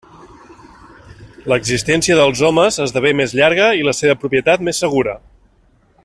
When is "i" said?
3.81-3.87